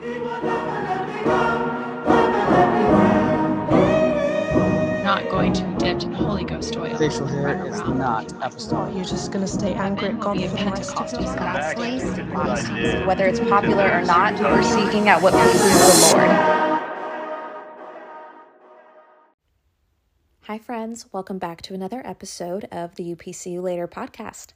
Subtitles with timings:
[0.00, 0.08] Not
[5.28, 6.96] going to be dipped in Holy Ghost oil.
[6.96, 7.98] Facial hair run is around.
[7.98, 8.32] not
[8.72, 11.36] Oh, you're just gonna stay angry at God for the rest of Pentecostal your.
[11.36, 13.06] God's ways.
[13.06, 16.30] Whether it's popular or not, we're seeking out what pleases the Lord.
[20.44, 21.12] Hi, friends.
[21.12, 24.54] Welcome back to another episode of the UPCU Later podcast.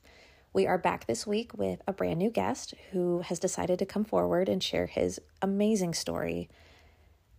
[0.54, 4.04] We are back this week with a brand new guest who has decided to come
[4.04, 6.48] forward and share his amazing story.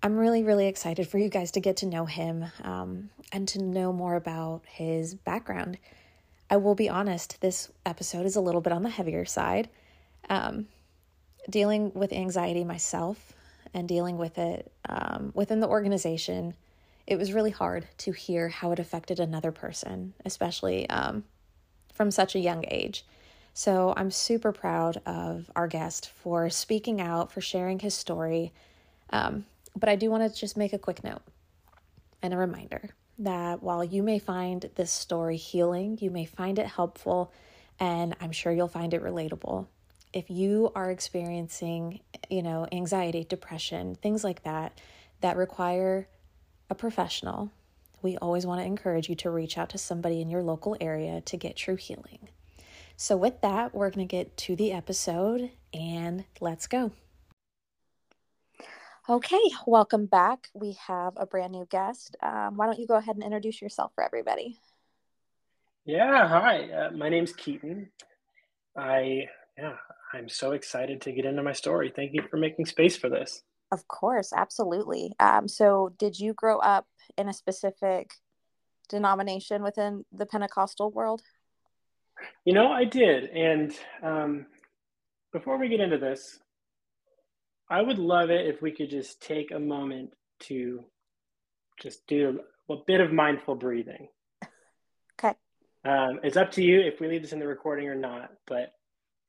[0.03, 3.63] I'm really, really excited for you guys to get to know him um, and to
[3.63, 5.77] know more about his background.
[6.49, 9.69] I will be honest, this episode is a little bit on the heavier side.
[10.29, 10.67] Um,
[11.49, 13.31] dealing with anxiety myself
[13.73, 16.53] and dealing with it um, within the organization
[17.07, 21.23] it was really hard to hear how it affected another person, especially um,
[21.95, 23.05] from such a young age.
[23.53, 28.51] So I'm super proud of our guest for speaking out, for sharing his story.
[29.09, 29.45] Um,
[29.75, 31.21] but I do want to just make a quick note
[32.21, 36.67] and a reminder that while you may find this story healing, you may find it
[36.67, 37.31] helpful,
[37.79, 39.67] and I'm sure you'll find it relatable.
[40.11, 44.81] If you are experiencing, you know, anxiety, depression, things like that,
[45.21, 46.07] that require
[46.69, 47.51] a professional,
[48.05, 51.21] we always want to encourage you to reach out to somebody in your local area
[51.21, 52.29] to get true healing.
[52.95, 56.91] So, with that, we're going to get to the episode and let's go.
[59.09, 60.49] Okay, welcome back.
[60.53, 62.15] We have a brand new guest.
[62.21, 64.59] Um, why don't you go ahead and introduce yourself for everybody?
[65.83, 66.69] Yeah, hi.
[66.69, 67.89] Uh, my name's Keaton.
[68.77, 69.25] I
[69.57, 69.77] yeah,
[70.13, 71.91] I'm so excited to get into my story.
[71.95, 73.41] Thank you for making space for this.
[73.71, 75.13] Of course, absolutely.
[75.19, 76.85] Um, so, did you grow up
[77.17, 78.11] in a specific
[78.89, 81.21] denomination within the Pentecostal world?
[82.45, 83.25] You know, I did.
[83.25, 84.45] And um,
[85.33, 86.39] before we get into this,
[87.69, 90.83] I would love it if we could just take a moment to
[91.81, 94.07] just do a bit of mindful breathing.
[95.17, 95.33] Okay.
[95.85, 98.73] Um, it's up to you if we leave this in the recording or not, but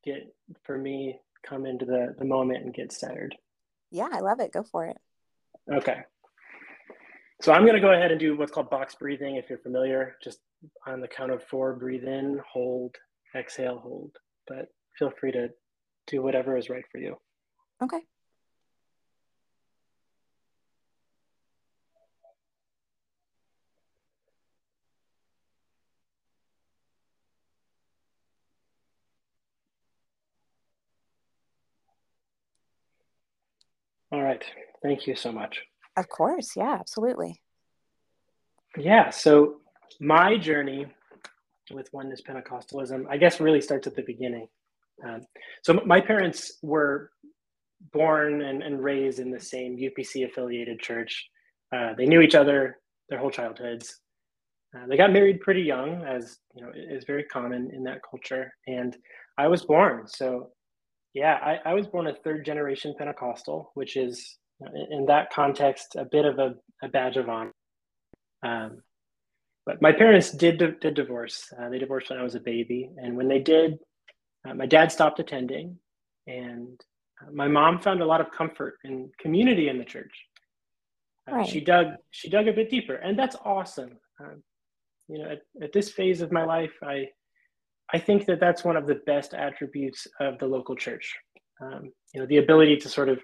[0.05, 0.35] get
[0.65, 3.37] for me, come into the, the moment and get centered.
[3.97, 4.53] Yeah, I love it.
[4.53, 4.99] Go for it.
[5.73, 6.01] Okay.
[7.41, 9.37] So I'm going to go ahead and do what's called box breathing.
[9.37, 10.41] If you're familiar, just
[10.87, 12.95] on the count of four, breathe in, hold,
[13.35, 14.13] exhale, hold.
[14.47, 14.69] But
[14.99, 15.49] feel free to
[16.07, 17.17] do whatever is right for you.
[17.83, 18.01] Okay.
[34.45, 34.73] Right.
[34.83, 35.61] Thank you so much.
[35.97, 36.57] Of course.
[36.57, 37.41] Yeah, absolutely.
[38.77, 39.11] Yeah.
[39.11, 39.57] So
[40.01, 40.87] my journey
[41.71, 44.49] with Oneness Pentecostalism, I guess, really starts at the beginning.
[45.05, 45.23] Um,
[45.63, 47.11] so my parents were
[47.93, 51.29] born and, and raised in the same UPC affiliated church.
[51.75, 54.01] Uh, they knew each other their whole childhoods.
[54.77, 58.53] Uh, they got married pretty young, as you know, is very common in that culture.
[58.67, 58.97] And
[59.39, 60.51] I was born, so
[61.17, 64.37] yeah, I, I was born a third generation Pentecostal, which is
[64.91, 67.55] in, that context a bit of a, a badge of honor.
[68.43, 68.83] Um,
[69.65, 71.51] but my parents did did divorce.
[71.59, 73.79] Uh, they divorced when I was a baby, and when they did,
[74.47, 75.79] uh, my dad stopped attending,
[76.27, 76.79] and
[77.23, 80.13] uh, my mom found a lot of comfort and community in the church.
[81.33, 81.49] Uh, Right.
[81.49, 83.99] She dug she dug a bit deeper, and that's awesome.
[84.21, 84.43] Um,
[85.09, 87.09] you know, at, at this phase of my life, I
[87.93, 91.15] I think that that's one of the best attributes of the local church.
[91.61, 93.21] Um, you know, the ability to sort of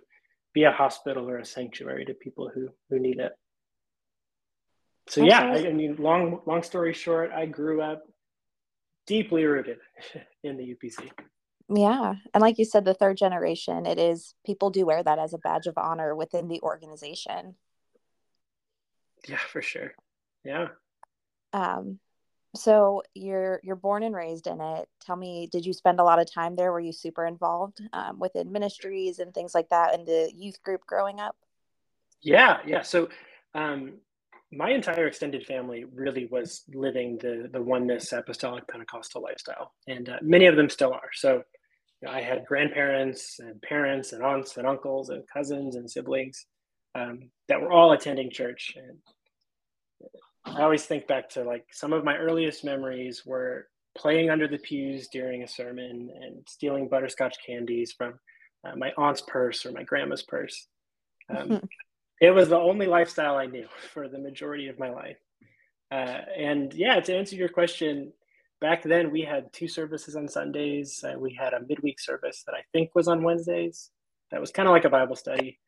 [0.55, 3.33] be a hospital or a sanctuary to people who who need it.
[5.09, 8.03] So yeah, I, I mean, long long story short, I grew up
[9.07, 9.79] deeply rooted
[10.43, 11.11] in the UPC.
[11.69, 12.15] Yeah.
[12.35, 15.39] And like you said, the third generation, it is people do wear that as a
[15.39, 17.55] badge of honor within the organization.
[19.29, 19.93] Yeah, for sure.
[20.45, 20.69] Yeah.
[21.53, 21.99] Um,
[22.55, 24.89] so you're you're born and raised in it.
[25.01, 26.73] Tell me, did you spend a lot of time there?
[26.73, 30.87] Were you super involved um, within ministries and things like that in the youth group
[30.87, 31.37] growing up?
[32.21, 32.83] Yeah, yeah.
[32.83, 33.09] So
[33.55, 33.95] um,
[34.53, 40.19] my entire extended family really was living the the oneness apostolic Pentecostal lifestyle, and uh,
[40.21, 41.11] many of them still are.
[41.15, 41.43] So
[42.03, 46.47] you know, I had grandparents and parents and aunts and uncles and cousins and siblings
[46.95, 48.75] um, that were all attending church.
[48.77, 48.99] And
[50.45, 54.59] I always think back to like some of my earliest memories were playing under the
[54.59, 58.15] pews during a sermon and stealing butterscotch candies from
[58.65, 60.67] uh, my aunt's purse or my grandma's purse.
[61.29, 61.63] Um,
[62.21, 65.19] it was the only lifestyle I knew for the majority of my life.
[65.91, 68.13] Uh, and yeah, to answer your question,
[68.61, 71.05] back then we had two services on Sundays.
[71.05, 73.91] Uh, we had a midweek service that I think was on Wednesdays,
[74.33, 75.61] that was kind of like a Bible study.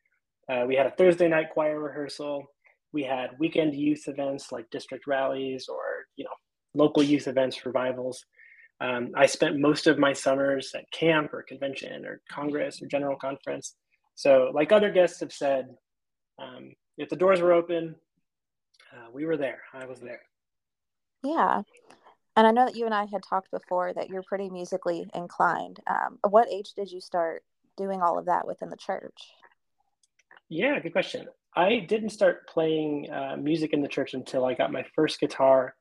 [0.49, 2.47] Uh, we had a Thursday night choir rehearsal.
[2.95, 6.31] We had weekend youth events like district rallies or you know
[6.75, 8.25] local youth events, revivals.
[8.81, 13.17] Um, I spent most of my summers at camp or convention or congress or general
[13.17, 13.75] conference.
[14.15, 15.69] So, like other guests have said,
[16.39, 17.97] um, if the doors were open,
[18.93, 19.63] uh, we were there.
[19.73, 20.23] I was there.
[21.25, 21.63] Yeah.
[22.37, 25.81] And I know that you and I had talked before that you're pretty musically inclined.
[25.89, 27.45] Um, what age did you start
[27.77, 29.33] doing all of that within the church?
[30.49, 31.27] Yeah, good question.
[31.57, 35.75] I didn't start playing uh, music in the church until I got my first guitar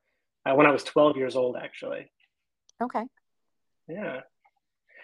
[0.45, 2.11] uh, when I was 12 years old, actually.
[2.81, 3.03] Okay.
[3.87, 4.21] Yeah.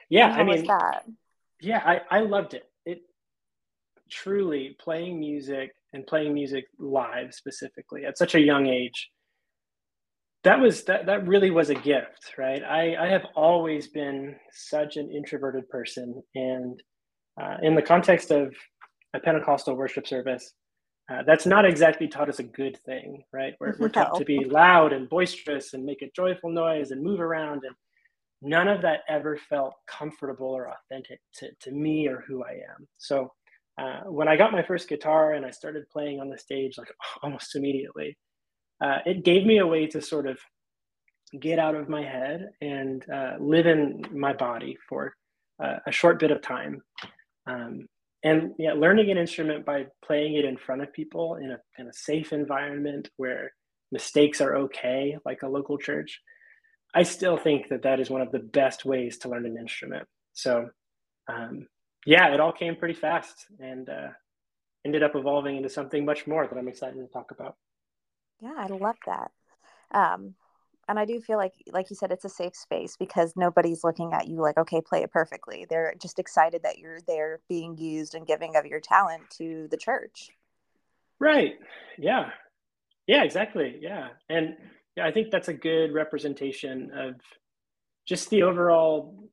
[0.09, 0.27] Yeah.
[0.27, 1.05] I mean, that?
[1.59, 2.69] yeah, I, I loved it.
[2.85, 3.01] It
[4.09, 9.09] truly playing music and playing music live specifically at such a young age.
[10.43, 12.63] That was that that really was a gift, right?
[12.63, 16.23] I, I have always been such an introverted person.
[16.33, 16.81] And
[17.41, 18.53] uh, in the context of
[19.13, 20.53] a Pentecostal worship service,
[21.09, 23.53] uh, that's not exactly taught as a good thing, right?
[23.59, 27.19] We're, we're taught to be loud and boisterous and make a joyful noise and move
[27.19, 27.63] around.
[27.65, 27.75] And
[28.41, 32.87] none of that ever felt comfortable or authentic to, to me or who I am.
[32.99, 33.31] So
[33.79, 36.91] uh, when I got my first guitar and I started playing on the stage, like
[37.23, 38.15] almost immediately,
[38.83, 40.37] uh, it gave me a way to sort of
[41.39, 45.13] get out of my head and uh, live in my body for
[45.63, 46.81] uh, a short bit of time.
[47.47, 47.87] Um,
[48.23, 51.87] and yeah, learning an instrument by playing it in front of people in a, in
[51.87, 53.53] a safe environment where
[53.91, 56.21] mistakes are okay, like a local church,
[56.93, 60.07] I still think that that is one of the best ways to learn an instrument.
[60.33, 60.69] So,
[61.27, 61.67] um,
[62.05, 64.09] yeah, it all came pretty fast and uh,
[64.85, 67.55] ended up evolving into something much more that I'm excited to talk about.
[68.41, 69.31] Yeah, I love that.
[69.91, 70.35] Um,
[70.89, 74.11] and i do feel like like you said it's a safe space because nobody's looking
[74.13, 75.65] at you like okay play it perfectly.
[75.69, 79.77] They're just excited that you're there being used and giving of your talent to the
[79.77, 80.29] church.
[81.19, 81.55] Right.
[81.97, 82.31] Yeah.
[83.07, 83.77] Yeah exactly.
[83.79, 84.09] Yeah.
[84.29, 84.57] And
[84.97, 87.15] yeah, i think that's a good representation of
[88.05, 89.29] just the overall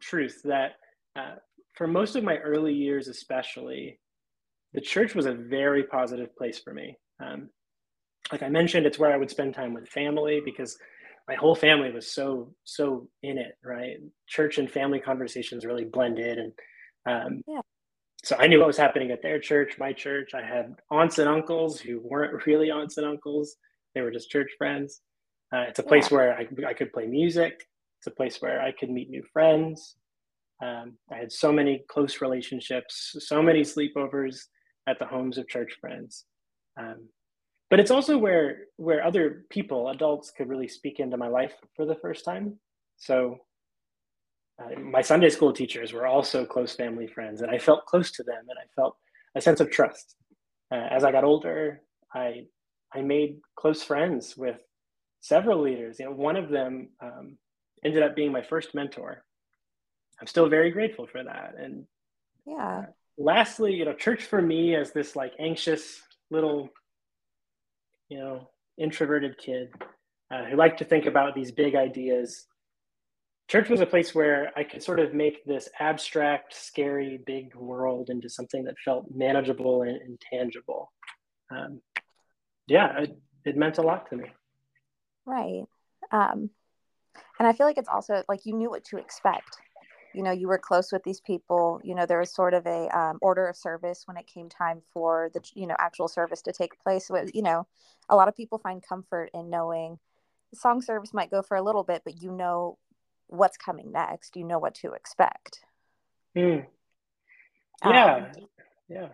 [0.00, 0.72] truth that
[1.16, 1.36] uh,
[1.74, 3.98] for most of my early years especially
[4.72, 6.96] the church was a very positive place for me.
[7.18, 7.50] Um,
[8.32, 10.78] like I mentioned, it's where I would spend time with family because
[11.28, 13.96] my whole family was so so in it, right?
[14.28, 16.52] Church and family conversations really blended, and
[17.06, 17.60] um, yeah.
[18.22, 20.32] so I knew what was happening at their church, my church.
[20.34, 23.56] I had aunts and uncles who weren't really aunts and uncles;
[23.94, 25.02] they were just church friends.
[25.52, 26.16] Uh, it's a place yeah.
[26.16, 27.64] where I, I could play music.
[27.98, 29.96] It's a place where I could meet new friends.
[30.62, 34.46] Um, I had so many close relationships, so many sleepovers
[34.88, 36.24] at the homes of church friends.
[36.78, 37.08] Um,
[37.70, 41.86] but it's also where where other people adults could really speak into my life for
[41.86, 42.58] the first time.
[42.98, 43.38] So
[44.60, 48.22] uh, my sunday school teachers were also close family friends and i felt close to
[48.22, 48.96] them and i felt
[49.34, 50.16] a sense of trust.
[50.72, 51.80] Uh, as i got older
[52.14, 52.44] i
[52.94, 54.60] i made close friends with
[55.20, 55.98] several leaders.
[55.98, 57.38] You know one of them um,
[57.84, 59.24] ended up being my first mentor.
[60.20, 61.54] I'm still very grateful for that.
[61.58, 61.84] And
[62.46, 62.78] yeah.
[62.78, 62.86] uh,
[63.18, 66.00] lastly you know church for me as this like anxious
[66.30, 66.70] little
[68.10, 69.72] you know, introverted kid
[70.30, 72.46] uh, who liked to think about these big ideas.
[73.48, 78.10] Church was a place where I could sort of make this abstract, scary, big world
[78.10, 80.92] into something that felt manageable and, and tangible.
[81.50, 81.80] Um,
[82.68, 84.26] yeah, it, it, meant a lot to me.
[85.26, 85.64] Right.
[86.12, 86.50] Um,
[87.38, 89.56] and I feel like it's also like you knew what to expect
[90.12, 92.88] you know you were close with these people you know there was sort of a
[92.96, 96.52] um, order of service when it came time for the you know actual service to
[96.52, 97.66] take place so you know
[98.08, 99.98] a lot of people find comfort in knowing
[100.54, 102.76] song service might go for a little bit but you know
[103.28, 105.60] what's coming next you know what to expect.
[106.36, 106.64] Mm.
[107.84, 108.26] yeah um,
[108.88, 109.08] yeah.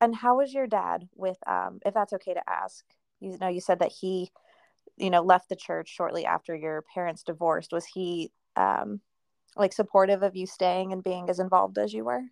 [0.00, 2.84] and how was your dad with um if that's okay to ask?
[3.20, 4.30] You know you said that he
[4.96, 7.72] you know left the church shortly after your parents divorced.
[7.72, 9.00] Was he um
[9.56, 12.22] like supportive of you staying and being as involved as you were?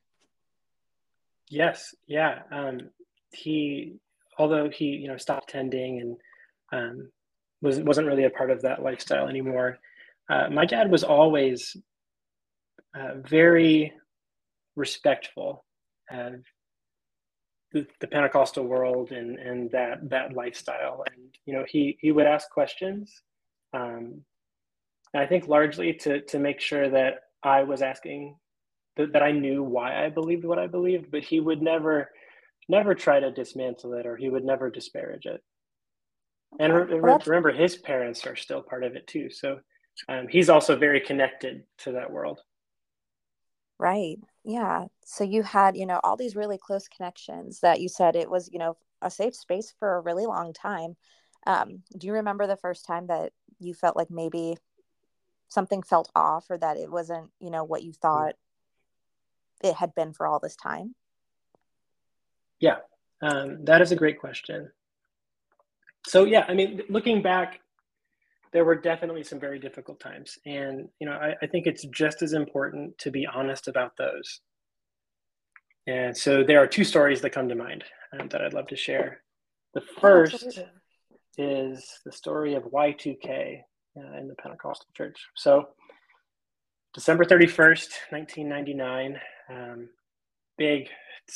[1.48, 2.42] Yes, yeah.
[2.50, 2.90] Um,
[3.32, 3.96] he,
[4.38, 6.16] although he, you know, stopped tending and
[6.72, 7.10] um,
[7.60, 9.78] was wasn't really a part of that lifestyle anymore.
[10.28, 11.76] Uh, my dad was always
[12.94, 13.92] uh, very
[14.76, 15.64] respectful
[16.10, 16.44] of
[17.72, 21.04] the, the, Pentecostal world and and that that lifestyle.
[21.06, 23.22] And you know, he he would ask questions.
[23.72, 24.22] Um,
[25.12, 28.36] and I think largely to to make sure that I was asking
[28.96, 32.10] that, that I knew why I believed what I believed, but he would never
[32.68, 35.42] never try to dismantle it or he would never disparage it.
[36.58, 39.30] And re- well, remember, his parents are still part of it too.
[39.30, 39.60] So
[40.08, 42.40] um, he's also very connected to that world.
[43.78, 44.18] Right.
[44.44, 44.86] Yeah.
[45.04, 48.50] So you had, you know, all these really close connections that you said it was,
[48.52, 50.96] you know, a safe space for a really long time.
[51.46, 54.56] Um, do you remember the first time that you felt like maybe
[55.50, 58.36] something felt off or that it wasn't, you know, what you thought
[59.62, 60.94] it had been for all this time?
[62.60, 62.76] Yeah,
[63.20, 64.70] um, that is a great question.
[66.06, 67.60] So yeah, I mean, looking back,
[68.52, 72.22] there were definitely some very difficult times, and you know, I, I think it's just
[72.22, 74.40] as important to be honest about those.
[75.86, 77.84] And so there are two stories that come to mind
[78.18, 79.22] um, that I'd love to share.
[79.74, 80.64] The first oh,
[81.38, 83.62] is the story of Y2K
[83.96, 85.18] uh, in the Pentecostal church.
[85.36, 85.68] So,
[86.94, 89.88] December 31st, 1999, um,
[90.58, 90.88] big,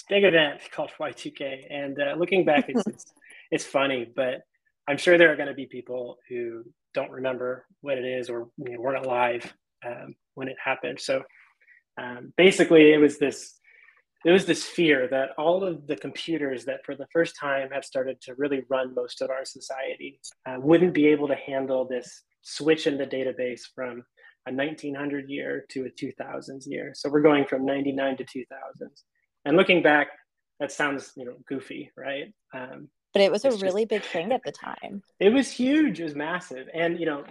[0.08, 1.66] big event called Y2K.
[1.70, 3.04] And uh, looking back, it's, it's,
[3.50, 4.42] it's funny, but
[4.88, 8.48] I'm sure there are going to be people who don't remember what it is or
[8.58, 9.52] you know, weren't alive
[9.86, 11.00] um, when it happened.
[11.00, 11.22] So,
[12.00, 13.60] um, basically, it was this
[14.24, 17.84] there was this fear that all of the computers that for the first time have
[17.84, 22.22] started to really run most of our society uh, wouldn't be able to handle this
[22.44, 24.04] switch in the database from
[24.46, 26.92] a 1900 year to a 2000s year.
[26.94, 29.02] So we're going from 99 to 2000s
[29.44, 30.08] and looking back
[30.60, 32.32] that sounds you know goofy right?
[32.54, 35.02] Um, but it was a really just, big thing at the time.
[35.20, 36.00] It was huge.
[36.00, 36.68] It was massive.
[36.72, 37.24] And you know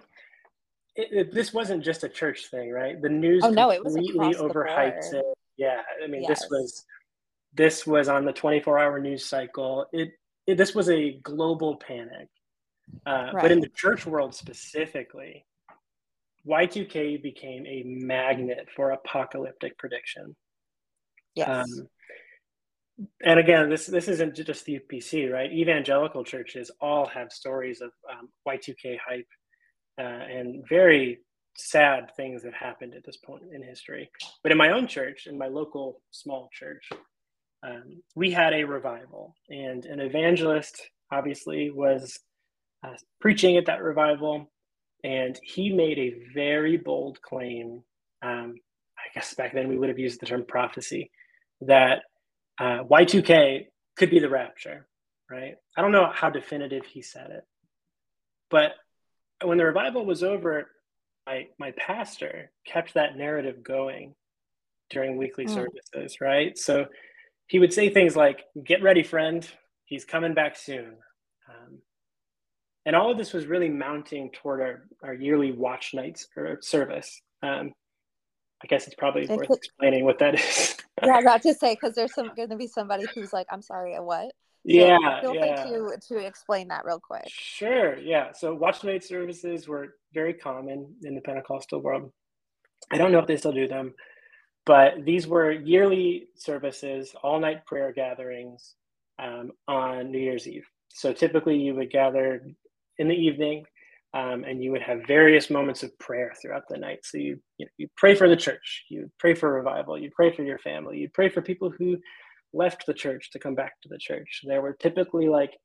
[0.95, 3.01] it, it, this wasn't just a church thing right?
[3.01, 5.25] The news oh no it was completely overhyped it.
[5.57, 6.39] Yeah, I mean, yes.
[6.39, 6.85] this was
[7.53, 9.85] this was on the 24 hour news cycle.
[9.93, 10.11] It,
[10.47, 12.27] it this was a global panic,
[13.05, 13.41] uh, right.
[13.41, 15.45] but in the church world specifically,
[16.47, 20.35] Y2K became a magnet for apocalyptic prediction.
[21.35, 21.49] Yes.
[21.49, 21.87] Um,
[23.23, 25.51] and again, this this isn't just the UPC, right?
[25.51, 29.27] Evangelical churches all have stories of um, Y2K hype
[29.99, 31.19] uh, and very
[31.55, 34.09] sad things that happened at this point in history.
[34.41, 36.89] But in my own church, in my local small church,
[37.65, 42.19] um, we had a revival, and an evangelist obviously was
[42.83, 44.51] uh, preaching at that revival,
[45.03, 47.83] and he made a very bold claim.
[48.21, 48.55] Um,
[48.97, 51.11] I guess back then we would have used the term prophecy
[51.61, 52.03] that
[52.59, 54.87] uh, Y2K could be the rapture,
[55.29, 55.55] right?
[55.77, 57.43] I don't know how definitive he said it,
[58.49, 58.73] but
[59.43, 60.69] when the revival was over,
[61.25, 64.15] my my pastor kept that narrative going
[64.89, 65.53] during weekly mm.
[65.53, 66.57] services, right?
[66.57, 66.87] So
[67.47, 69.47] he would say things like, "Get ready, friend.
[69.85, 70.97] He's coming back soon."
[71.49, 71.79] Um,
[72.85, 77.21] and all of this was really mounting toward our, our yearly watch nights or service.
[77.41, 77.73] Um,
[78.63, 80.77] I guess it's probably worth explaining what that is.
[81.03, 83.61] yeah, I got to say because there's some going to be somebody who's like, "I'm
[83.61, 84.31] sorry, a what?"
[84.63, 85.63] yeah, feel yeah.
[85.63, 87.27] free to to explain that real quick.
[87.27, 87.97] Sure.
[87.99, 88.31] Yeah.
[88.33, 92.11] So watch night services were very common in the Pentecostal world.
[92.91, 93.93] I don't know if they still do them,
[94.65, 98.75] but these were yearly services, all night prayer gatherings
[99.19, 100.67] um, on New Year's Eve.
[100.89, 102.45] So typically, you would gather
[102.97, 103.65] in the evening.
[104.15, 106.99] Um, and you would have various moments of prayer throughout the night.
[107.03, 110.31] So you, you, know, you pray for the church, you pray for revival, you pray
[110.31, 111.97] for your family, you pray for people who
[112.53, 114.41] left the church to come back to the church.
[114.43, 115.57] There were typically like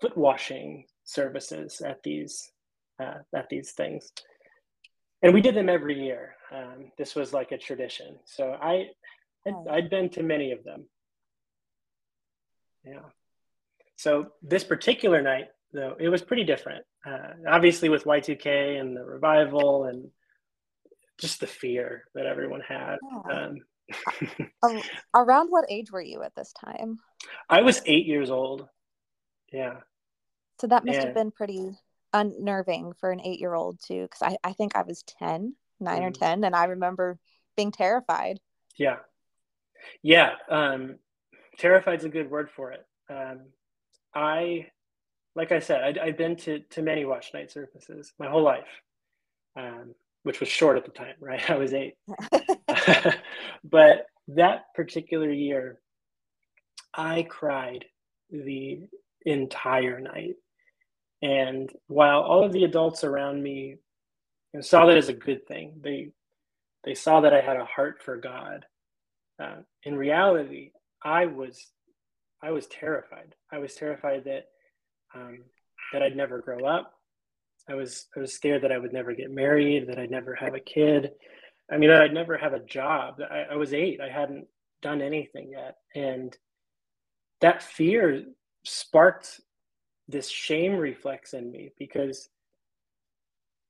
[0.00, 2.50] foot washing services at these
[3.02, 4.12] uh, at these things,
[5.22, 6.36] and we did them every year.
[6.54, 8.18] Um, this was like a tradition.
[8.26, 8.90] So I
[9.46, 10.86] I'd, I'd been to many of them.
[12.84, 13.08] Yeah.
[13.96, 16.84] So this particular night, though, it was pretty different.
[17.06, 20.10] Uh, obviously, with Y2K and the revival and
[21.18, 22.96] just the fear that everyone had.
[23.30, 23.58] Um,
[25.14, 26.98] around what age were you at this time?
[27.48, 28.68] I was eight years old.
[29.52, 29.80] Yeah.
[30.60, 31.78] So that must and, have been pretty
[32.12, 36.02] unnerving for an eight year old too, because I, I think I was 10, 9
[36.02, 36.06] mm.
[36.06, 37.18] or 10, and I remember
[37.56, 38.40] being terrified.
[38.76, 38.96] Yeah.
[40.02, 40.32] Yeah.
[40.48, 40.96] Um,
[41.58, 42.84] terrified's a good word for it.
[43.10, 43.40] Um,
[44.14, 44.68] I,
[45.36, 48.64] like I said, i had been to, to many watch night services my whole life.
[49.56, 51.48] Um, which was short at the time, right?
[51.50, 51.96] I was eight.
[53.64, 55.78] but that particular year,
[56.94, 57.84] I cried
[58.30, 58.80] the
[59.24, 60.36] entire night.
[61.22, 63.76] And while all of the adults around me
[64.52, 66.10] you know, saw that as a good thing, they
[66.84, 68.66] they saw that I had a heart for God.
[69.42, 70.72] Uh, in reality,
[71.02, 71.70] I was
[72.42, 73.34] I was terrified.
[73.50, 74.46] I was terrified that
[75.14, 75.38] um,
[75.92, 76.92] that I'd never grow up,
[77.68, 80.54] I was I was scared that I would never get married, that I'd never have
[80.54, 81.10] a kid.
[81.72, 83.20] I mean, that I'd never have a job.
[83.30, 84.00] I, I was eight.
[84.00, 84.46] I hadn't
[84.82, 86.36] done anything yet, and
[87.40, 88.24] that fear
[88.64, 89.40] sparked
[90.08, 92.28] this shame reflex in me because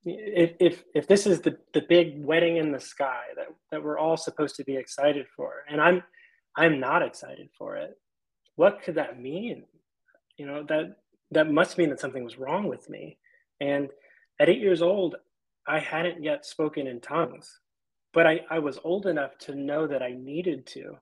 [0.05, 3.97] if if if this is the the big wedding in the sky that that we're
[3.97, 6.03] all supposed to be excited for and i'm
[6.55, 7.97] i'm not excited for it
[8.55, 9.63] what could that mean
[10.37, 10.97] you know that
[11.31, 13.17] that must mean that something was wrong with me
[13.59, 13.89] and
[14.39, 15.15] at 8 years old
[15.67, 17.59] i hadn't yet spoken in tongues
[18.13, 20.97] but i i was old enough to know that i needed to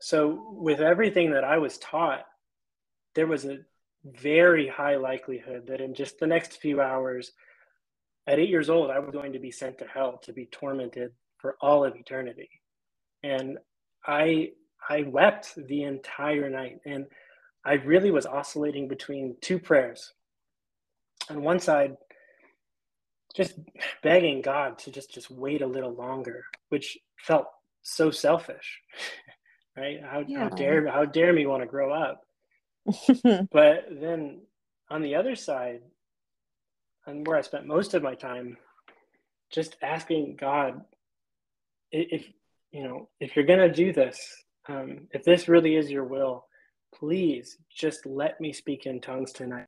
[0.00, 2.24] so with everything that i was taught
[3.14, 3.58] there was a
[4.04, 7.32] very high likelihood that in just the next few hours
[8.26, 11.12] at eight years old, I was going to be sent to hell to be tormented
[11.38, 12.50] for all of eternity.
[13.22, 13.58] And
[14.06, 14.50] I
[14.88, 16.80] I wept the entire night.
[16.84, 17.06] And
[17.64, 20.12] I really was oscillating between two prayers.
[21.30, 21.96] On one side,
[23.34, 23.54] just
[24.02, 27.46] begging God to just just wait a little longer, which felt
[27.82, 28.80] so selfish.
[29.76, 30.00] right?
[30.02, 30.40] How, yeah.
[30.40, 32.22] how dare how dare me want to grow up?
[33.52, 34.40] but then
[34.90, 35.80] on the other side,
[37.06, 38.56] and where I spent most of my time
[39.50, 40.82] just asking God
[41.90, 42.24] if
[42.72, 46.46] you know if you're gonna do this, um, if this really is your will,
[46.94, 49.66] please just let me speak in tongues tonight.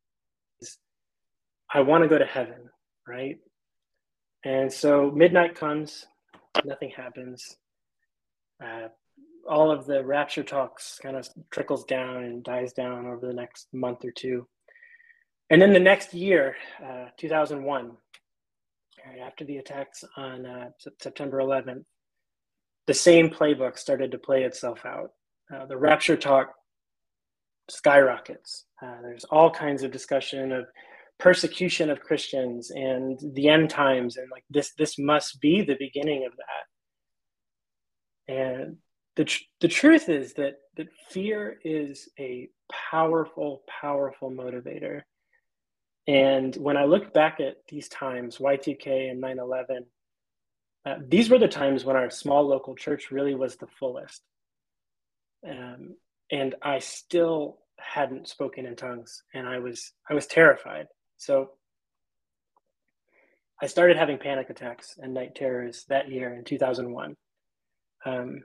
[1.73, 2.71] I want to go to heaven,
[3.09, 3.39] right?
[4.45, 6.07] And so midnight comes,
[6.65, 7.57] nothing happens.
[8.63, 8.89] Uh,
[9.49, 13.69] all of the rapture talks kind of trickles down and dies down over the next
[13.73, 14.47] month or two.
[15.51, 17.93] And then the next year, uh, 2001,
[19.25, 21.85] after the attacks on uh, September 11th,
[22.87, 25.11] the same playbook started to play itself out.
[25.55, 26.55] Uh, the rapture talk
[27.69, 28.65] skyrockets.
[28.83, 30.67] Uh, there's all kinds of discussion of
[31.19, 36.27] persecution of Christians and the end times, and like this, this must be the beginning
[36.27, 38.35] of that.
[38.35, 38.77] And
[39.17, 42.49] the tr- the truth is that that fear is a
[42.91, 45.03] powerful, powerful motivator.
[46.07, 49.87] And when I look back at these times, Y2K and 9 11,
[50.87, 54.23] uh, these were the times when our small local church really was the fullest.
[55.49, 55.97] Um,
[56.31, 60.87] and I still hadn't spoken in tongues and I was I was terrified.
[61.17, 61.51] So
[63.63, 67.17] I started having panic attacks and night terrors that year in 2001.
[68.05, 68.43] Um,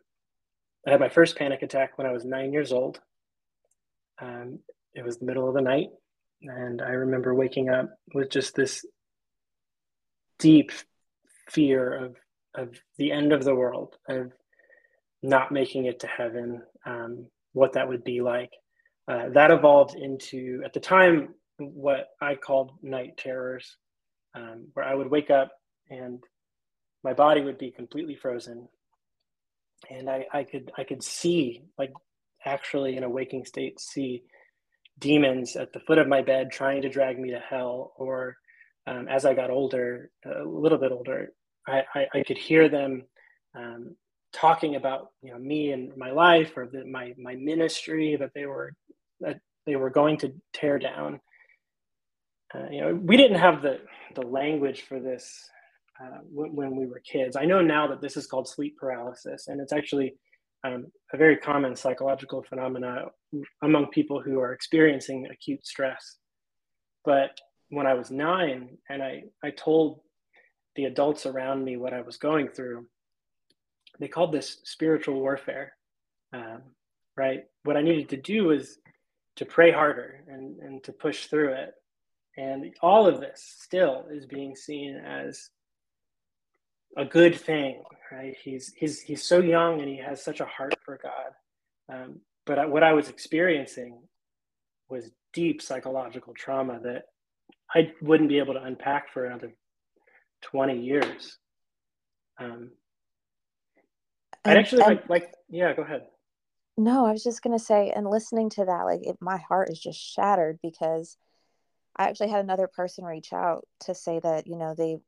[0.88, 3.00] I had my first panic attack when I was nine years old.
[4.22, 4.60] Um,
[4.94, 5.90] it was the middle of the night.
[6.42, 8.86] And I remember waking up with just this
[10.38, 10.72] deep
[11.50, 12.16] fear of,
[12.56, 14.32] of the end of the world, of
[15.22, 18.52] not making it to heaven, um, what that would be like.
[19.08, 23.78] Uh, that evolved into, at the time, what I called night terrors,
[24.36, 25.52] um, where I would wake up
[25.90, 26.24] and
[27.04, 28.68] my body would be completely frozen.
[29.90, 31.94] And I, I could I could see, like
[32.46, 34.24] actually in a waking state, see
[35.00, 38.36] demons at the foot of my bed trying to drag me to hell or
[38.88, 41.32] um, as i got older a little bit older
[41.68, 43.04] i, I, I could hear them
[43.56, 43.96] um,
[44.34, 48.46] talking about you know me and my life or the, my my ministry that they
[48.46, 48.74] were
[49.20, 51.20] that they were going to tear down
[52.54, 53.80] uh, you know we didn't have the
[54.16, 55.50] the language for this
[56.02, 59.48] uh, when, when we were kids i know now that this is called sleep paralysis
[59.48, 60.16] and it's actually
[60.64, 63.06] um, a very common psychological phenomena
[63.64, 66.18] among people who are experiencing acute stress.
[67.06, 67.40] But
[67.70, 70.02] when I was nine and I, I told
[70.76, 72.88] the adults around me what I was going through,
[74.00, 75.74] they called this spiritual warfare.
[76.34, 76.62] Um,
[77.18, 77.44] right?
[77.64, 78.78] What I needed to do was
[79.36, 81.74] to pray harder and, and to push through it.
[82.38, 85.50] And all of this still is being seen as
[86.98, 88.36] a good thing, right?
[88.42, 91.94] He's he's he's so young and he has such a heart for God.
[91.94, 94.02] Um, but what I was experiencing
[94.90, 97.04] was deep psychological trauma that
[97.76, 99.54] I wouldn't be able to unpack for another
[100.42, 101.38] twenty years.
[102.40, 102.72] Um,
[104.46, 105.74] i actually and, like like yeah.
[105.74, 106.04] Go ahead.
[106.78, 109.80] No, I was just gonna say, and listening to that, like it, my heart is
[109.80, 111.18] just shattered because
[111.96, 115.00] I actually had another person reach out to say that you know they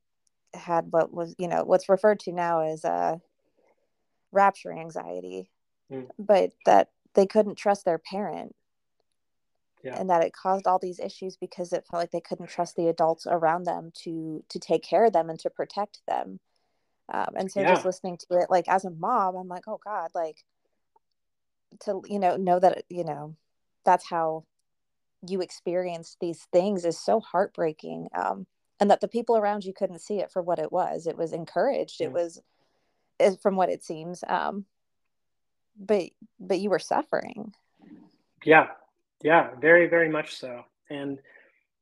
[0.54, 3.18] had what was you know what's referred to now as uh,
[4.32, 5.50] rapture anxiety,
[5.92, 6.08] mm.
[6.20, 8.56] but that they couldn't trust their parent.
[9.84, 10.00] Yeah.
[10.00, 12.88] and that it caused all these issues because it felt like they couldn't trust the
[12.88, 16.40] adults around them to to take care of them and to protect them
[17.14, 17.74] um, and so yeah.
[17.74, 20.44] just listening to it like as a mom i'm like oh god like
[21.80, 23.36] to you know know that you know
[23.86, 24.44] that's how
[25.28, 28.48] you experience these things is so heartbreaking um,
[28.80, 31.06] and that the people around you couldn't see it for what it was.
[31.06, 32.02] It was encouraged.
[32.02, 32.42] It was
[33.40, 34.66] from what it seems um
[35.80, 37.54] but but you were suffering.
[38.44, 38.70] Yeah.
[39.24, 40.64] Yeah very very much so.
[40.90, 41.20] And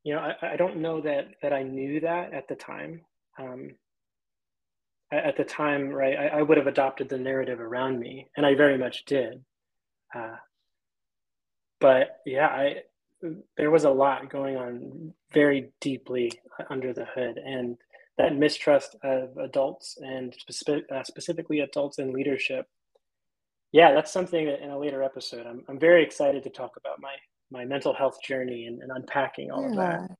[0.04, 3.00] you know i, I don't know that that i knew that at the time
[3.38, 3.70] um,
[5.12, 8.54] at, the time, right, I, I, would have adopted the narrative around me, and I
[8.54, 9.44] very much did.
[10.14, 10.36] Uh,
[11.80, 12.82] but yeah, I
[13.56, 16.32] there was a lot going on very deeply
[16.68, 17.76] under the hood, and
[18.18, 22.66] that mistrust of adults and spe- uh, specifically adults in leadership.
[23.72, 27.00] Yeah, that's something that in a later episode, I'm, I'm very excited to talk about
[27.00, 27.14] my
[27.52, 29.70] my mental health journey and, and unpacking all yeah.
[29.70, 30.16] of that.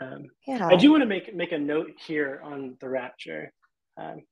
[0.00, 0.66] Um, yeah.
[0.66, 3.52] I do want to make make a note here on the rapture.
[4.00, 4.22] Um,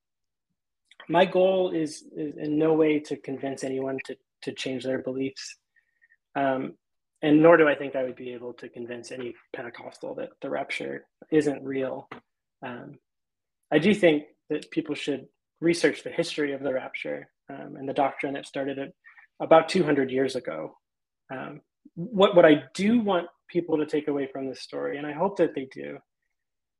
[1.08, 5.56] my goal is, is in no way to convince anyone to to change their beliefs,
[6.36, 6.74] um,
[7.22, 10.50] and nor do I think I would be able to convince any Pentecostal that the
[10.50, 12.08] rapture isn't real.
[12.64, 12.98] Um,
[13.72, 15.26] I do think that people should
[15.60, 18.94] research the history of the rapture um, and the doctrine that started it
[19.40, 20.76] about 200 years ago.
[21.32, 21.60] Um,
[21.94, 25.38] what what I do want people to take away from this story, and I hope
[25.38, 25.98] that they do,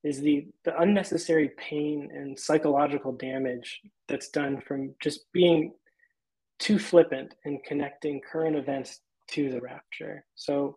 [0.05, 5.73] is the the unnecessary pain and psychological damage that's done from just being
[6.59, 10.25] too flippant in connecting current events to the rapture.
[10.35, 10.77] So,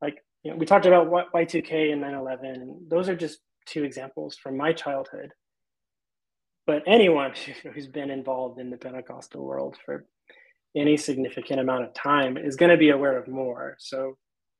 [0.00, 2.88] like you know, we talked about Y2K and 9/11.
[2.88, 5.32] Those are just two examples from my childhood.
[6.66, 7.32] But anyone
[7.74, 10.06] who's been involved in the Pentecostal world for
[10.76, 13.76] any significant amount of time is going to be aware of more.
[13.78, 14.16] So,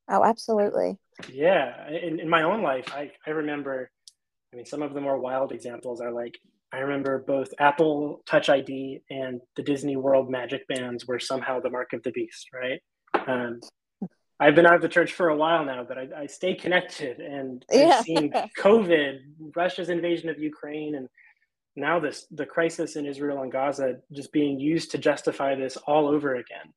[0.08, 0.98] oh, absolutely.
[1.32, 1.88] Yeah.
[1.88, 3.90] In, in my own life, I, I remember,
[4.52, 6.38] I mean, some of the more wild examples are like,
[6.72, 11.70] I remember both Apple Touch ID and the Disney World Magic Bands were somehow the
[11.70, 12.80] mark of the beast, right?
[13.26, 13.60] Um,
[14.38, 17.20] I've been out of the church for a while now, but I, I stay connected
[17.20, 17.98] and yeah.
[17.98, 19.18] I've seen COVID,
[19.54, 21.08] Russia's invasion of Ukraine, and
[21.76, 26.08] now this the crisis in Israel and Gaza just being used to justify this all
[26.08, 26.72] over again.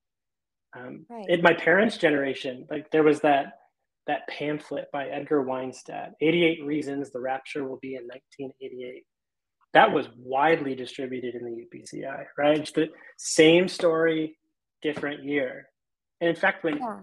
[0.75, 1.29] Um, right.
[1.29, 3.59] In my parents' generation, like there was that
[4.07, 9.05] that pamphlet by Edgar Whisenant, 88 Reasons the Rapture Will Be in 1988.
[9.73, 12.59] That was widely distributed in the UPCI, right?
[12.59, 14.37] It's the same story,
[14.81, 15.67] different year.
[16.21, 16.99] And in fact, when yeah.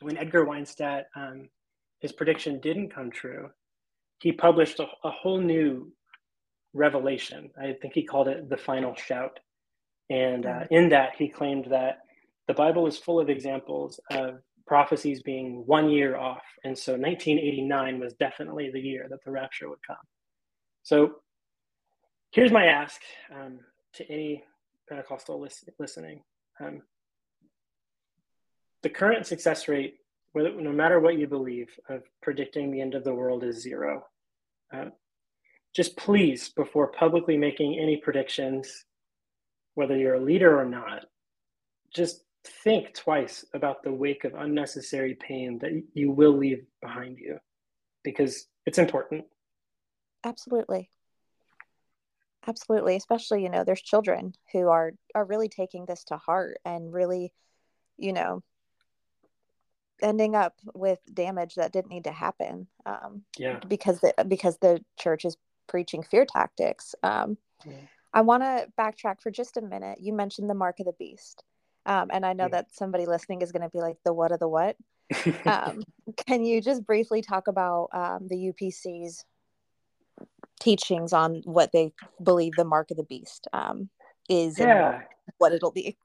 [0.00, 1.48] when Edgar Whisenant, um,
[2.00, 3.50] his prediction didn't come true,
[4.20, 5.92] he published a, a whole new
[6.74, 7.50] revelation.
[7.60, 9.38] I think he called it the final shout.
[10.10, 11.98] And uh, in that, he claimed that
[12.46, 16.44] the Bible is full of examples of prophecies being one year off.
[16.62, 19.96] And so 1989 was definitely the year that the rapture would come.
[20.82, 21.16] So
[22.30, 23.00] here's my ask
[23.34, 23.60] um,
[23.94, 24.44] to any
[24.88, 26.22] Pentecostal listen, listening.
[26.60, 26.82] Um,
[28.82, 29.96] the current success rate,
[30.32, 34.04] whether, no matter what you believe, of predicting the end of the world is zero.
[34.72, 34.86] Uh,
[35.74, 38.84] just please, before publicly making any predictions,
[39.74, 41.06] whether you're a leader or not,
[41.94, 47.38] just think twice about the wake of unnecessary pain that you will leave behind you
[48.04, 49.24] because it's important.
[50.24, 50.90] Absolutely.
[52.46, 56.92] Absolutely, especially you know there's children who are are really taking this to heart and
[56.92, 57.32] really
[57.98, 58.42] you know
[60.00, 64.82] ending up with damage that didn't need to happen um, yeah because the because the
[64.96, 65.36] church is
[65.68, 66.94] preaching fear tactics.
[67.04, 67.74] Um, yeah.
[68.12, 70.00] I want to backtrack for just a minute.
[70.00, 71.44] You mentioned the mark of the beast.
[71.88, 74.38] Um, and I know that somebody listening is going to be like, the what of
[74.38, 74.76] the what?
[75.46, 75.82] um,
[76.26, 79.24] can you just briefly talk about um, the UPC's
[80.60, 83.88] teachings on what they believe the mark of the beast um,
[84.28, 84.96] is yeah.
[84.96, 85.04] and
[85.38, 85.96] what it'll be?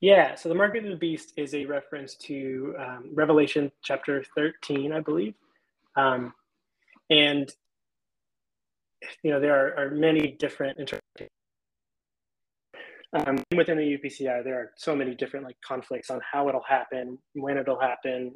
[0.00, 4.92] Yeah, so the mark of the beast is a reference to um, Revelation chapter 13,
[4.92, 5.34] I believe.
[5.96, 6.32] Um,
[7.10, 7.52] and
[9.24, 11.30] you know, there are, are many different interpretations.
[13.14, 17.18] Um, within the UPCI, there are so many different like conflicts on how it'll happen,
[17.34, 18.32] when it'll happen.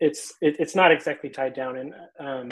[0.00, 2.48] It's it, it's not exactly tied down, and um,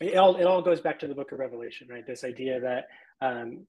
[0.00, 2.06] it all it all goes back to the Book of Revelation, right?
[2.06, 2.84] This idea that
[3.20, 3.66] um,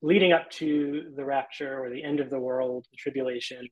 [0.00, 3.68] leading up to the rapture or the end of the world, the tribulation,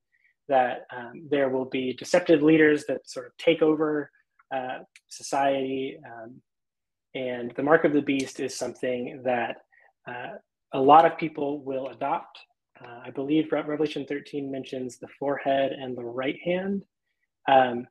[0.49, 4.11] that um, there will be deceptive leaders that sort of take over
[4.53, 6.41] uh, society, um,
[7.15, 9.59] and the mark of the beast is something that
[10.09, 10.35] uh,
[10.73, 12.39] a lot of people will adopt.
[12.83, 16.85] Uh, I believe Revelation 13 mentions the forehead and the right hand.
[17.49, 17.87] Um,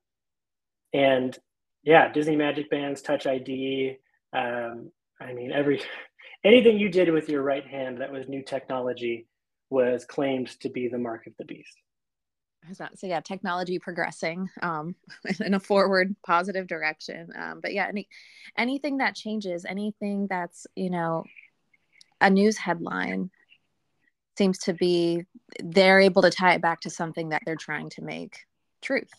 [0.94, 1.38] and
[1.84, 3.98] yeah, Disney Magic Bands, Touch ID.
[4.34, 5.82] Um, I mean, every
[6.44, 9.28] anything you did with your right hand that was new technology
[9.70, 11.82] was claimed to be the mark of the beast
[12.74, 14.96] so yeah technology progressing um,
[15.40, 18.08] in a forward positive direction um, but yeah any
[18.58, 21.24] anything that changes anything that's you know
[22.26, 23.30] a news headline
[24.38, 25.24] seems to be
[25.64, 28.46] they're able to tie it back to something that they're trying to make
[28.82, 29.12] truth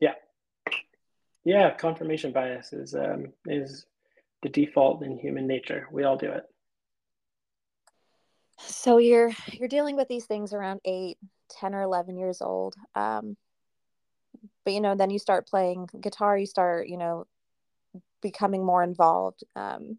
[0.00, 0.14] yeah
[1.44, 3.86] yeah confirmation bias is um, is
[4.44, 5.88] the default in human nature.
[5.90, 6.44] We all do it.
[8.58, 11.16] So you're you're dealing with these things around eight,
[11.58, 12.76] 10 or 11 years old.
[12.94, 13.36] Um,
[14.64, 17.26] but you know, then you start playing guitar, you start, you know,
[18.20, 19.42] becoming more involved.
[19.56, 19.98] Um,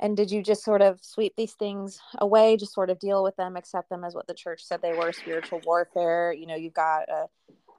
[0.00, 3.36] and did you just sort of sweep these things away, just sort of deal with
[3.36, 6.32] them, accept them as what the church said they were spiritual warfare?
[6.32, 7.26] You know, you've got a,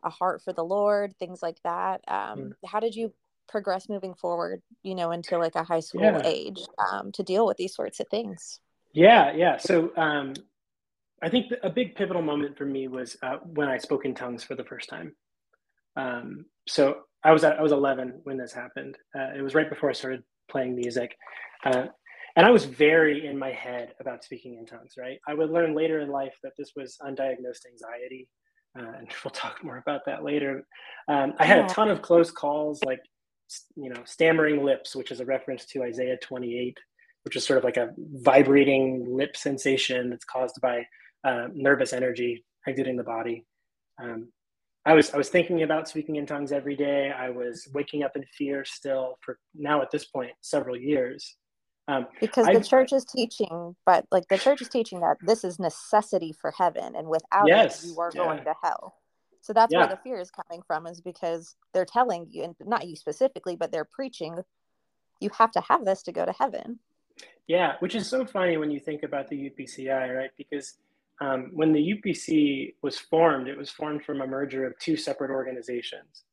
[0.04, 2.02] a heart for the Lord, things like that.
[2.08, 2.52] Um, mm.
[2.66, 3.14] How did you
[3.48, 6.22] progress moving forward, you know, into like a high school yeah.
[6.24, 8.60] age um, to deal with these sorts of things?
[8.94, 9.58] Yeah, yeah.
[9.58, 10.34] So um,
[11.22, 14.44] I think a big pivotal moment for me was uh, when I spoke in tongues
[14.44, 15.16] for the first time.
[15.96, 18.98] Um, so I was at, I was 11 when this happened.
[19.18, 21.16] Uh, it was right before I started playing music,
[21.66, 21.88] uh,
[22.36, 24.94] and I was very in my head about speaking in tongues.
[24.98, 28.28] Right, I would learn later in life that this was undiagnosed anxiety,
[28.78, 30.66] uh, and we'll talk more about that later.
[31.08, 33.02] Um, I had a ton of close calls, like
[33.76, 36.78] you know, stammering lips, which is a reference to Isaiah 28,
[37.24, 40.86] which is sort of like a vibrating lip sensation that's caused by
[41.24, 43.46] uh, nervous energy exiting the body.
[44.02, 44.30] Um,
[44.86, 47.12] I was I was thinking about speaking in tongues every day.
[47.12, 51.36] I was waking up in fear still for now at this point several years.
[51.90, 55.44] Um, because the I've, church is teaching, but like the church is teaching that this
[55.44, 58.24] is necessity for heaven, and without yes, it, you are yeah.
[58.24, 58.94] going to hell.
[59.42, 59.80] So that's yeah.
[59.80, 63.56] where the fear is coming from, is because they're telling you, and not you specifically,
[63.56, 64.38] but they're preaching,
[65.20, 66.78] you have to have this to go to heaven.
[67.48, 70.32] Yeah, which is so funny when you think about the UPCI, right?
[70.38, 70.78] Because
[71.20, 75.32] um, when the UPC was formed, it was formed from a merger of two separate
[75.32, 76.24] organizations.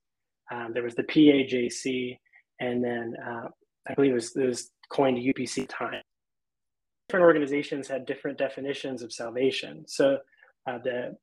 [0.53, 2.19] Um, there was the PAJC,
[2.61, 3.49] and then uh,
[3.89, 6.03] I believe it was, it was coined UPC time.
[7.09, 9.85] Different organizations had different definitions of salvation.
[9.87, 10.19] So
[10.67, 11.17] uh, the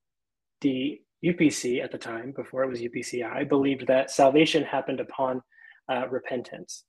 [0.62, 5.42] the UPC at the time, before it was UPCI, believed that salvation happened upon
[5.92, 6.86] uh, repentance,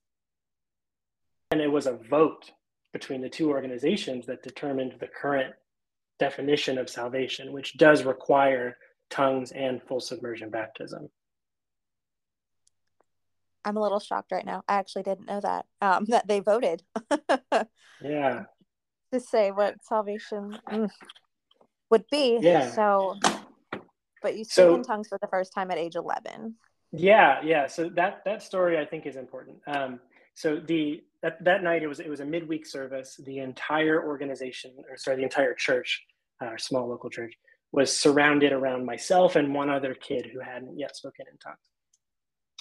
[1.51, 2.53] and it was a vote
[2.93, 5.55] between the two organizations that determined the current
[6.21, 8.77] definition of salvation, which does require
[9.11, 11.09] tongues and full submersion baptism.
[13.65, 14.63] I'm a little shocked right now.
[14.69, 16.83] I actually didn't know that um, that they voted.
[18.03, 18.45] yeah.
[19.13, 20.91] To say what salvation mm,
[21.91, 22.39] would be.
[22.41, 22.71] Yeah.
[22.73, 23.17] So,
[24.23, 26.57] but you speak so, in tongues for the first time at age 11.
[26.93, 27.67] Yeah, yeah.
[27.67, 29.59] So that that story I think is important.
[29.67, 30.01] Um,
[30.35, 33.21] so the that, that night it was it was a midweek service.
[33.25, 36.05] The entire organization, or sorry, the entire church,
[36.43, 37.35] uh, our small local church,
[37.73, 41.59] was surrounded around myself and one other kid who hadn't yet spoken in tongues.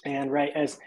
[0.06, 0.80] And right as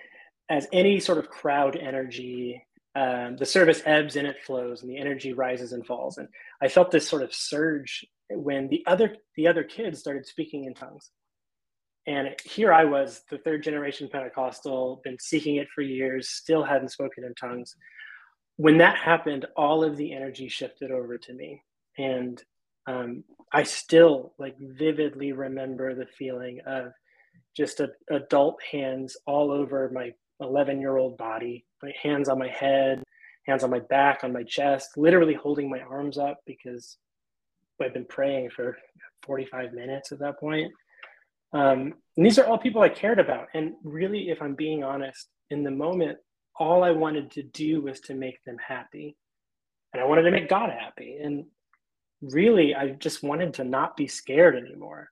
[0.48, 4.98] as any sort of crowd energy, um, the service ebbs and it flows, and the
[4.98, 6.18] energy rises and falls.
[6.18, 6.28] And
[6.62, 10.74] I felt this sort of surge when the other the other kids started speaking in
[10.74, 11.10] tongues.
[12.06, 16.92] And here I was, the third generation Pentecostal, been seeking it for years, still hadn't
[16.92, 17.74] spoken in tongues.
[18.56, 21.62] When that happened, all of the energy shifted over to me.
[21.98, 22.42] And
[22.86, 26.92] um, I still like vividly remember the feeling of
[27.56, 32.48] just a, adult hands all over my 11 year old body, my hands on my
[32.48, 33.02] head,
[33.46, 36.96] hands on my back, on my chest, literally holding my arms up because
[37.82, 38.76] I've been praying for
[39.24, 40.72] 45 minutes at that point.
[41.52, 43.48] Um, and these are all people I cared about.
[43.54, 46.18] And really, if I'm being honest, in the moment,
[46.58, 49.16] all I wanted to do was to make them happy.
[49.92, 51.18] And I wanted to make God happy.
[51.22, 51.44] And
[52.20, 55.10] really, I just wanted to not be scared anymore.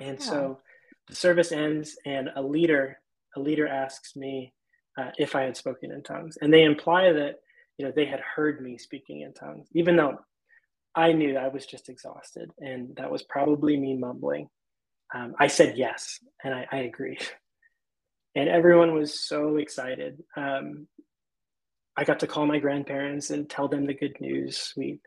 [0.00, 0.24] And yeah.
[0.24, 0.60] so
[1.08, 3.00] the service ends, and a leader,
[3.36, 4.52] a leader asks me
[4.98, 6.38] uh, if I had spoken in tongues.
[6.40, 7.36] And they imply that,
[7.78, 10.18] you know, they had heard me speaking in tongues, even though
[10.94, 12.50] I knew I was just exhausted.
[12.58, 14.48] And that was probably me mumbling
[15.14, 17.22] um, I said yes, and I, I, agreed.
[18.34, 20.22] And everyone was so excited.
[20.36, 20.88] Um,
[21.96, 24.74] I got to call my grandparents and tell them the good news.
[24.76, 25.00] We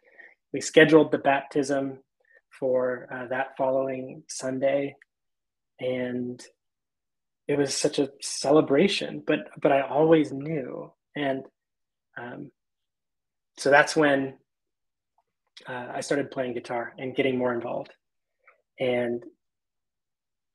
[0.51, 1.99] we scheduled the baptism
[2.59, 4.95] for uh, that following Sunday,
[5.79, 6.43] and
[7.49, 9.23] it was such a celebration.
[9.25, 11.43] But but I always knew, and
[12.15, 12.51] um,
[13.57, 14.35] so that's when
[15.67, 17.91] uh, I started playing guitar and getting more involved.
[18.79, 19.23] And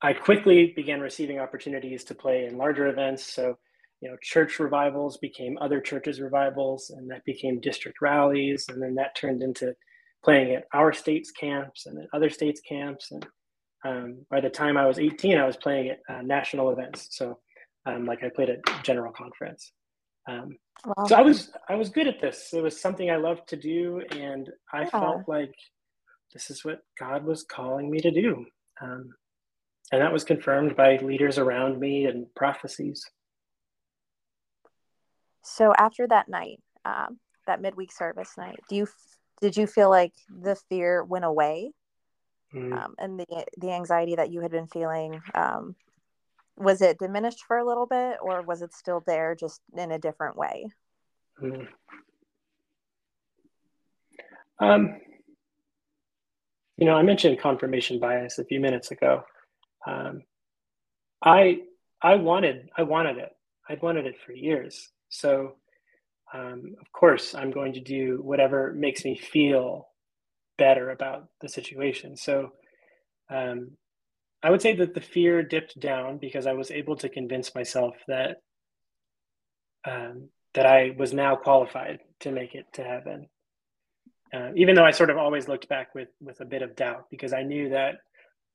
[0.01, 3.25] I quickly began receiving opportunities to play in larger events.
[3.25, 3.57] So,
[3.99, 8.65] you know, church revivals became other churches' revivals, and that became district rallies.
[8.69, 9.75] And then that turned into
[10.23, 13.11] playing at our state's camps and at other states' camps.
[13.11, 13.25] And
[13.85, 17.07] um, by the time I was 18, I was playing at uh, national events.
[17.11, 17.39] So,
[17.85, 19.71] um, like I played at General Conference.
[20.27, 21.05] Um, wow.
[21.07, 22.49] So I was I was good at this.
[22.51, 24.89] It was something I loved to do, and I yeah.
[24.89, 25.53] felt like
[26.33, 28.45] this is what God was calling me to do.
[28.81, 29.13] Um,
[29.91, 33.05] and that was confirmed by leaders around me and prophecies.
[35.43, 38.87] So after that night, um, that midweek service night, do you
[39.41, 41.71] did you feel like the fear went away,
[42.55, 42.73] mm-hmm.
[42.73, 45.21] um, and the the anxiety that you had been feeling?
[45.33, 45.75] Um,
[46.57, 49.99] was it diminished for a little bit, or was it still there, just in a
[49.99, 50.67] different way?
[51.41, 51.65] Mm-hmm.
[54.65, 55.01] Um,
[56.77, 59.23] you know, I mentioned confirmation bias a few minutes ago.
[59.85, 60.23] Um,
[61.21, 61.61] I
[62.01, 63.31] I wanted I wanted it.
[63.67, 64.89] I'd wanted it for years.
[65.09, 65.55] So,
[66.33, 69.87] um, of course, I'm going to do whatever makes me feel
[70.57, 72.17] better about the situation.
[72.17, 72.51] So,
[73.29, 73.71] um,
[74.43, 77.95] I would say that the fear dipped down because I was able to convince myself
[78.07, 78.37] that
[79.85, 83.27] um, that I was now qualified to make it to heaven.
[84.33, 87.05] Uh, even though I sort of always looked back with with a bit of doubt
[87.09, 87.95] because I knew that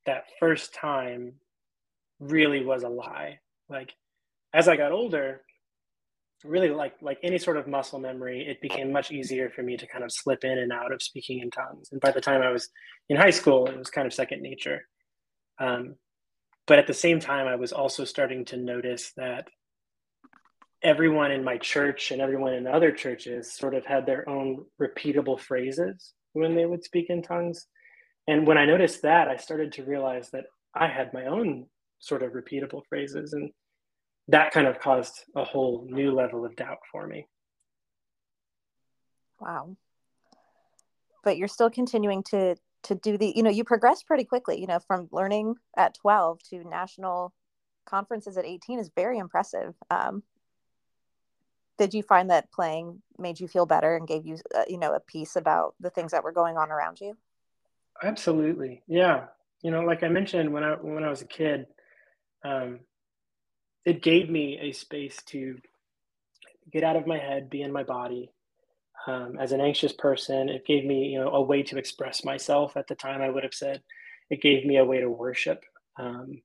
[0.06, 1.34] that first time
[2.18, 3.38] really was a lie.
[3.68, 3.94] Like
[4.52, 5.42] as I got older,
[6.44, 9.86] really like like any sort of muscle memory, it became much easier for me to
[9.86, 11.88] kind of slip in and out of speaking in tongues.
[11.92, 12.68] And by the time I was
[13.08, 14.86] in high school, it was kind of second nature.
[15.58, 15.96] Um,
[16.66, 19.48] but at the same time, I was also starting to notice that
[20.82, 25.38] everyone in my church and everyone in other churches sort of had their own repeatable
[25.38, 27.66] phrases when they would speak in tongues.
[28.26, 31.66] And when I noticed that, I started to realize that I had my own
[31.98, 33.32] sort of repeatable phrases.
[33.32, 33.50] And
[34.30, 37.26] that kind of caused a whole new level of doubt for me.
[39.40, 39.76] Wow.
[41.24, 44.66] But you're still continuing to to do the you know you progress pretty quickly you
[44.66, 47.34] know from learning at 12 to national
[47.84, 50.22] conferences at 18 is very impressive um,
[51.76, 54.94] did you find that playing made you feel better and gave you uh, you know
[54.94, 57.14] a peace about the things that were going on around you
[58.02, 59.26] absolutely yeah
[59.60, 61.66] you know like i mentioned when i when i was a kid
[62.44, 62.80] um,
[63.84, 65.56] it gave me a space to
[66.72, 68.30] get out of my head be in my body
[69.06, 72.76] um, as an anxious person it gave me you know a way to express myself
[72.76, 73.82] at the time i would have said
[74.28, 75.64] it gave me a way to worship
[75.98, 76.40] um,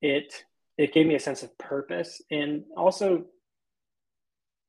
[0.00, 0.44] it
[0.78, 3.24] it gave me a sense of purpose and also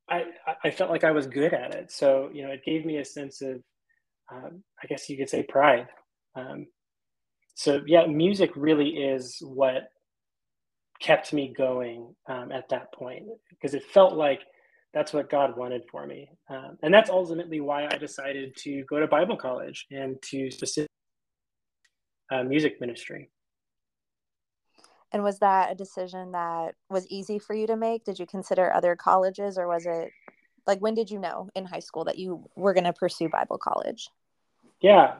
[0.09, 0.25] I,
[0.63, 1.91] I felt like I was good at it.
[1.91, 3.61] So, you know, it gave me a sense of,
[4.31, 5.87] um, I guess you could say pride.
[6.35, 6.67] Um,
[7.55, 9.89] so yeah, music really is what
[10.99, 14.41] kept me going um, at that point because it felt like
[14.93, 16.29] that's what God wanted for me.
[16.49, 20.89] Um, and that's ultimately why I decided to go to Bible college and to specific
[22.31, 23.29] uh, music ministry.
[25.11, 28.03] And was that a decision that was easy for you to make?
[28.03, 30.11] Did you consider other colleges or was it
[30.65, 33.57] like when did you know in high school that you were going to pursue Bible
[33.57, 34.09] college?
[34.81, 35.15] Yeah.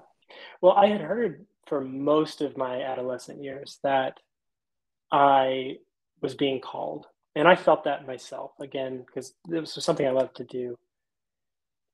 [0.61, 4.19] Well, I had heard for most of my adolescent years that
[5.13, 5.77] I
[6.21, 7.05] was being called.
[7.35, 10.77] And I felt that myself again, because it was something I loved to do.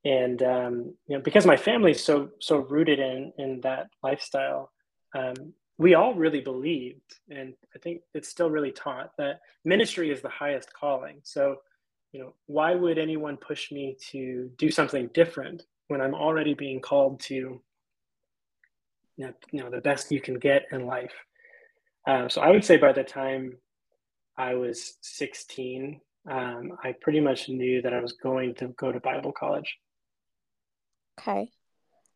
[0.06, 0.74] And um,
[1.08, 4.72] you know, because my family is so so rooted in in that lifestyle,
[5.14, 10.22] um, we all really believed, and I think it's still really taught that ministry is
[10.22, 11.20] the highest calling.
[11.24, 11.58] So,
[12.14, 16.80] you know, why would anyone push me to do something different when I'm already being
[16.80, 17.62] called to, you
[19.18, 21.14] know, you know the best you can get in life?
[22.10, 23.58] Uh, so I would say by the time
[24.36, 29.00] I was 16, um, I pretty much knew that I was going to go to
[29.00, 29.78] Bible college.
[31.20, 31.52] Okay.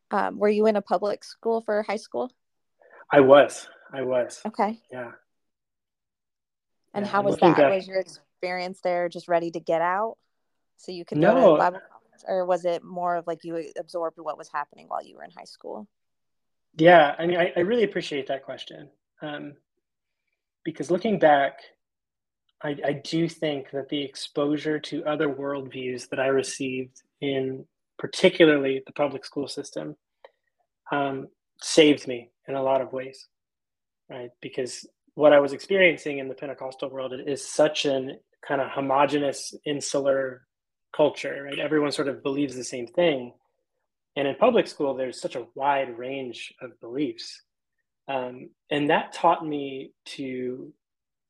[0.10, 2.32] Um, were you in a public school for high school?
[3.12, 3.67] I was.
[3.93, 4.41] I was.
[4.47, 4.79] Okay.
[4.91, 5.12] Yeah.
[6.95, 7.56] And yeah, how was that?
[7.56, 10.17] Back, was your experience there just ready to get out
[10.77, 12.23] so you could no, go to Bible college?
[12.27, 15.32] Or was it more of like you absorbed what was happening while you were in
[15.38, 15.88] high school?
[16.77, 17.13] Yeah.
[17.19, 18.89] I mean, I, I really appreciate that question.
[19.21, 19.53] Um,
[20.63, 21.60] because looking back,
[22.63, 27.65] I, I do think that the exposure to other worldviews that I received in
[27.99, 29.95] particularly the public school system
[30.91, 31.28] um,
[31.62, 33.28] saved me in a lot of ways,
[34.10, 34.30] right?
[34.41, 39.54] Because what I was experiencing in the Pentecostal world is such an kind of homogenous,
[39.65, 40.45] insular
[40.95, 41.60] culture, right?
[41.60, 43.33] Everyone sort of believes the same thing.
[44.15, 47.42] And in public school, there's such a wide range of beliefs.
[48.08, 50.73] Um, and that taught me to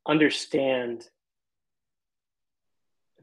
[0.07, 1.07] understand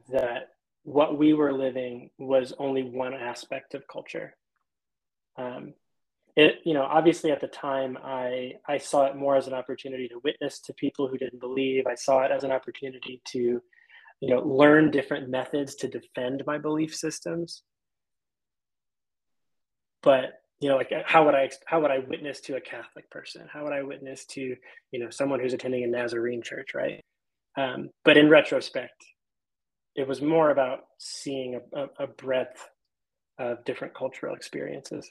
[0.09, 0.49] that
[0.83, 4.35] what we were living was only one aspect of culture.
[5.37, 5.73] Um,
[6.35, 10.07] it you know obviously at the time i i saw it more as an opportunity
[10.07, 13.61] to witness to people who didn't believe i saw it as an opportunity to
[14.21, 17.63] you know learn different methods to defend my belief systems
[20.01, 23.47] but you know like how would i how would i witness to a catholic person
[23.51, 24.55] how would i witness to
[24.91, 27.01] you know someone who's attending a nazarene church right
[27.57, 29.03] um, but in retrospect
[29.95, 32.69] it was more about seeing a, a breadth
[33.37, 35.09] of different cultural experiences.